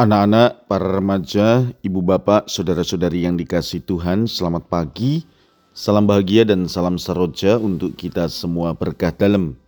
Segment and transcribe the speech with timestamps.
[0.00, 5.28] Anak-anak, para remaja, ibu bapak, saudara-saudari yang dikasih Tuhan, selamat pagi,
[5.76, 9.60] salam bahagia dan salam saroja untuk kita semua berkah dalam.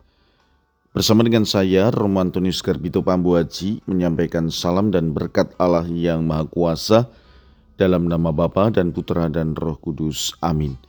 [0.97, 7.13] Bersama dengan saya, Roman Antonius Garbito Pambuaji, menyampaikan salam dan berkat Allah yang Maha Kuasa
[7.77, 10.33] dalam nama Bapa dan Putra dan Roh Kudus.
[10.41, 10.81] Amin.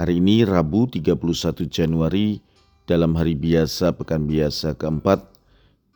[0.00, 1.20] Hari ini Rabu 31
[1.68, 2.40] Januari
[2.88, 5.39] dalam hari biasa pekan biasa keempat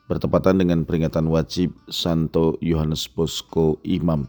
[0.05, 4.29] bertepatan dengan peringatan wajib Santo Yohanes Bosco Imam.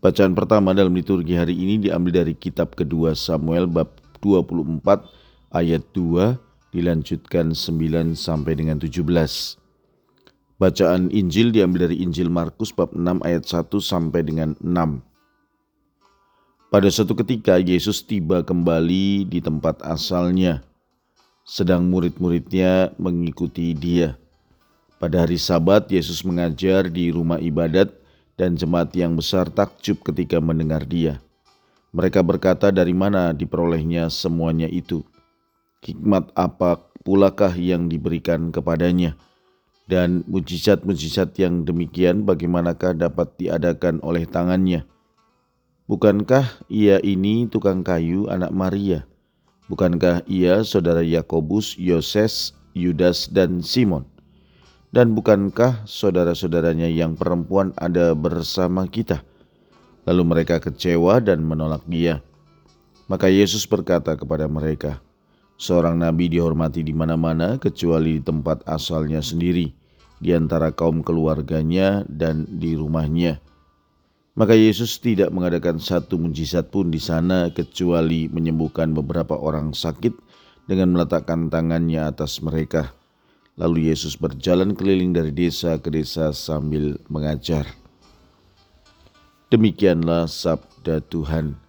[0.00, 4.80] Bacaan pertama dalam liturgi hari ini diambil dari kitab kedua Samuel bab 24
[5.52, 8.96] ayat 2 dilanjutkan 9 sampai dengan 17.
[10.60, 15.00] Bacaan Injil diambil dari Injil Markus bab 6 ayat 1 sampai dengan 6.
[16.70, 20.62] Pada suatu ketika Yesus tiba kembali di tempat asalnya,
[21.42, 24.14] sedang murid-muridnya mengikuti dia.
[25.00, 27.88] Pada hari Sabat, Yesus mengajar di rumah ibadat,
[28.36, 31.24] dan jemaat yang besar takjub ketika mendengar Dia.
[31.96, 35.00] Mereka berkata, "Dari mana diperolehnya semuanya itu?
[35.80, 39.16] Hikmat apa pulakah yang diberikan kepadanya?"
[39.88, 44.84] Dan mujizat-mujizat yang demikian bagaimanakah dapat diadakan oleh tangannya?
[45.88, 49.08] Bukankah ia ini tukang kayu anak Maria?
[49.72, 54.04] Bukankah ia saudara Yakobus, Yoses, Yudas, dan Simon?
[54.90, 59.22] Dan bukankah saudara-saudaranya yang perempuan ada bersama kita?
[60.02, 62.18] Lalu mereka kecewa dan menolak dia.
[63.06, 64.98] Maka Yesus berkata kepada mereka,
[65.60, 69.70] Seorang nabi dihormati di mana-mana kecuali di tempat asalnya sendiri,
[70.18, 73.38] di antara kaum keluarganya dan di rumahnya.
[74.34, 80.16] Maka Yesus tidak mengadakan satu mujizat pun di sana kecuali menyembuhkan beberapa orang sakit
[80.64, 82.99] dengan meletakkan tangannya atas mereka.
[83.60, 87.68] Lalu Yesus berjalan keliling dari desa ke desa sambil mengajar.
[89.52, 91.60] Demikianlah sabda Tuhan.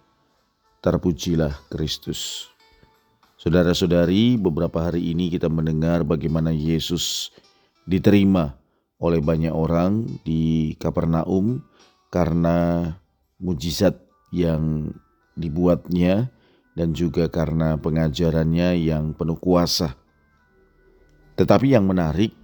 [0.80, 2.48] Terpujilah Kristus.
[3.36, 7.28] Saudara-saudari, beberapa hari ini kita mendengar bagaimana Yesus
[7.84, 8.56] diterima
[8.96, 11.60] oleh banyak orang di Kapernaum
[12.08, 12.88] karena
[13.36, 14.00] mujizat
[14.32, 14.94] yang
[15.36, 16.32] dibuatnya
[16.72, 20.01] dan juga karena pengajarannya yang penuh kuasa.
[21.36, 22.36] Tetapi yang menarik,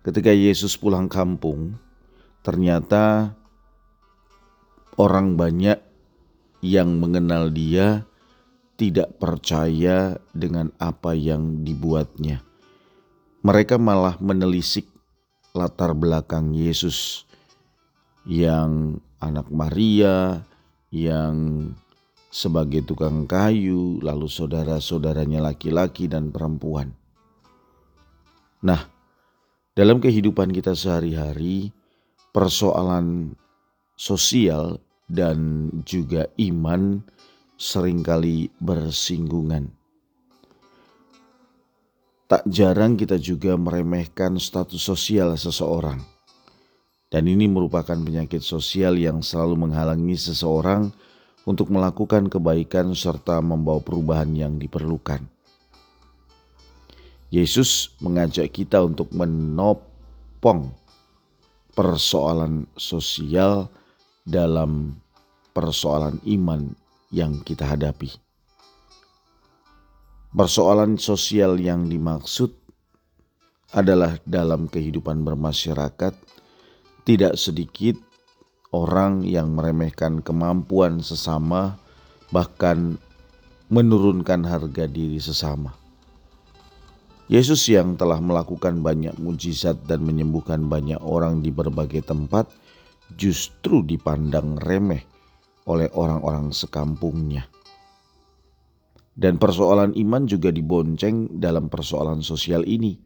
[0.00, 1.76] ketika Yesus pulang kampung,
[2.40, 3.36] ternyata
[4.96, 5.76] orang banyak
[6.64, 8.04] yang mengenal Dia
[8.80, 12.40] tidak percaya dengan apa yang dibuatnya.
[13.44, 14.88] Mereka malah menelisik
[15.52, 17.28] latar belakang Yesus
[18.24, 20.44] yang anak Maria,
[20.92, 21.68] yang
[22.28, 26.99] sebagai tukang kayu, lalu saudara-saudaranya laki-laki dan perempuan.
[28.60, 28.84] Nah,
[29.72, 31.72] dalam kehidupan kita sehari-hari,
[32.36, 33.32] persoalan
[33.96, 34.76] sosial
[35.08, 37.00] dan juga iman
[37.56, 39.72] sering kali bersinggungan.
[42.30, 45.98] Tak jarang kita juga meremehkan status sosial seseorang.
[47.10, 50.94] Dan ini merupakan penyakit sosial yang selalu menghalangi seseorang
[51.42, 55.39] untuk melakukan kebaikan serta membawa perubahan yang diperlukan.
[57.30, 60.74] Yesus mengajak kita untuk menopong
[61.78, 63.70] persoalan sosial
[64.26, 64.98] dalam
[65.54, 66.74] persoalan iman
[67.14, 68.10] yang kita hadapi.
[70.30, 72.54] Persoalan sosial yang dimaksud
[73.74, 76.14] adalah dalam kehidupan bermasyarakat,
[77.06, 77.94] tidak sedikit
[78.74, 81.78] orang yang meremehkan kemampuan sesama,
[82.34, 82.98] bahkan
[83.70, 85.79] menurunkan harga diri sesama.
[87.30, 92.50] Yesus yang telah melakukan banyak mujizat dan menyembuhkan banyak orang di berbagai tempat
[93.14, 95.06] justru dipandang remeh
[95.70, 97.46] oleh orang-orang sekampungnya.
[99.14, 102.98] Dan persoalan iman juga dibonceng dalam persoalan sosial ini.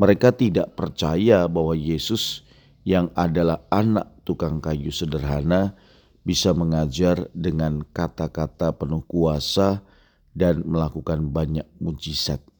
[0.00, 2.48] Mereka tidak percaya bahwa Yesus
[2.88, 5.76] yang adalah anak tukang kayu sederhana
[6.24, 9.84] bisa mengajar dengan kata-kata penuh kuasa
[10.32, 12.53] dan melakukan banyak mujizat.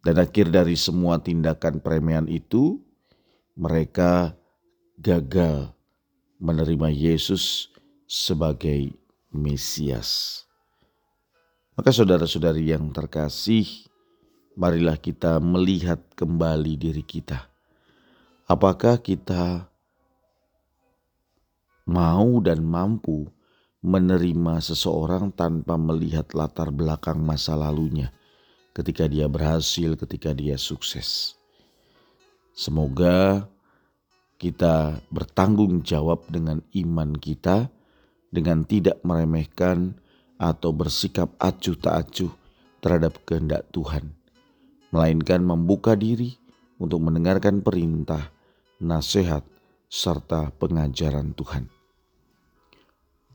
[0.00, 2.80] Dan akhir dari semua tindakan premean itu,
[3.52, 4.32] mereka
[4.96, 5.76] gagal
[6.40, 7.68] menerima Yesus
[8.08, 8.96] sebagai
[9.28, 10.42] Mesias.
[11.76, 13.68] Maka saudara-saudari yang terkasih,
[14.56, 17.48] marilah kita melihat kembali diri kita.
[18.48, 19.70] Apakah kita
[21.86, 23.30] mau dan mampu
[23.80, 28.10] menerima seseorang tanpa melihat latar belakang masa lalunya?
[28.74, 31.34] Ketika dia berhasil, ketika dia sukses.
[32.54, 33.48] Semoga
[34.40, 37.68] kita bertanggung jawab dengan iman kita,
[38.30, 39.98] dengan tidak meremehkan
[40.40, 42.32] atau bersikap acuh tak acuh
[42.80, 44.16] terhadap kehendak Tuhan,
[44.88, 46.40] melainkan membuka diri
[46.80, 48.32] untuk mendengarkan perintah,
[48.80, 49.44] nasihat,
[49.90, 51.68] serta pengajaran Tuhan.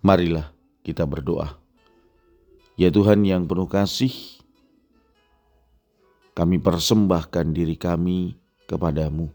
[0.02, 0.50] Marilah
[0.82, 1.60] kita berdoa.
[2.80, 4.12] Ya Tuhan yang penuh kasih,
[6.36, 8.36] kami persembahkan diri kami
[8.68, 9.32] kepadamu.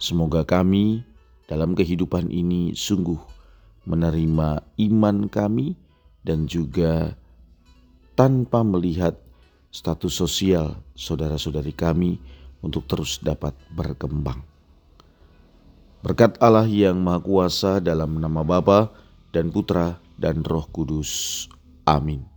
[0.00, 1.04] Semoga kami
[1.44, 3.20] dalam kehidupan ini sungguh
[3.84, 5.76] menerima iman kami
[6.24, 7.12] dan juga
[8.16, 9.20] tanpa melihat
[9.68, 12.16] status sosial saudara-saudari kami
[12.64, 14.40] untuk terus dapat berkembang.
[16.02, 18.90] Berkat Allah yang Maha Kuasa dalam nama Bapa
[19.30, 21.46] dan Putra dan Roh Kudus.
[21.86, 22.31] Amin.